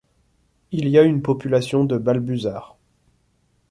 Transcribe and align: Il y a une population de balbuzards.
Il 0.71 0.87
y 0.87 0.97
a 0.97 1.03
une 1.03 1.21
population 1.21 1.83
de 1.85 1.95
balbuzards. 1.95 2.75